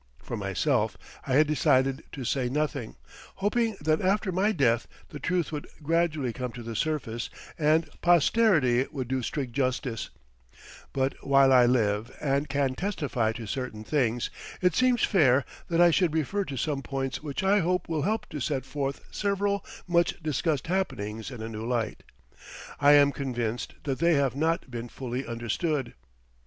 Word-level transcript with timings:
For 0.23 0.35
myself, 0.35 0.97
I 1.27 1.33
had 1.33 1.45
decided 1.45 2.03
to 2.13 2.23
say 2.25 2.49
nothing, 2.49 2.95
hoping 3.35 3.77
that 3.81 4.01
after 4.01 4.31
my 4.31 4.51
death 4.51 4.87
the 5.09 5.19
truth 5.19 5.51
would 5.51 5.67
gradually 5.83 6.33
come 6.33 6.51
to 6.53 6.63
the 6.63 6.75
surface 6.75 7.29
and 7.55 7.87
posterity 8.01 8.83
would 8.91 9.07
do 9.07 9.21
strict 9.21 9.53
justice; 9.53 10.09
but 10.91 11.13
while 11.23 11.53
I 11.53 11.67
live 11.67 12.09
and 12.19 12.49
can 12.49 12.73
testify 12.73 13.31
to 13.33 13.45
certain 13.45 13.83
things, 13.83 14.31
it 14.59 14.73
seems 14.73 15.03
fair 15.03 15.45
that 15.67 15.79
I 15.79 15.91
should 15.91 16.15
refer 16.15 16.45
to 16.45 16.57
some 16.57 16.81
points 16.81 17.21
which 17.21 17.43
I 17.43 17.59
hope 17.59 17.87
will 17.87 18.01
help 18.01 18.27
to 18.29 18.39
set 18.39 18.65
forth 18.65 19.01
several 19.11 19.63
much 19.87 20.19
discussed 20.23 20.65
happenings 20.65 21.29
in 21.29 21.43
a 21.43 21.47
new 21.47 21.63
light. 21.63 22.01
I 22.79 22.93
am 22.93 23.11
convinced 23.11 23.75
that 23.83 23.99
they 23.99 24.15
have 24.15 24.35
not 24.35 24.71
been 24.71 24.89
fully 24.89 25.27
understood. 25.27 25.93